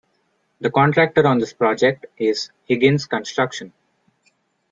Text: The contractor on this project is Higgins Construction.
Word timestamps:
The 0.61 0.71
contractor 0.71 1.27
on 1.27 1.37
this 1.37 1.53
project 1.53 2.07
is 2.17 2.49
Higgins 2.65 3.05
Construction. 3.05 3.71